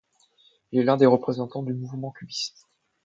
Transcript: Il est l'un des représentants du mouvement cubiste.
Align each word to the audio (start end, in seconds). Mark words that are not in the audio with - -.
Il 0.71 0.79
est 0.79 0.83
l'un 0.83 0.97
des 0.97 1.05
représentants 1.05 1.61
du 1.61 1.75
mouvement 1.75 2.09
cubiste. 2.09 2.67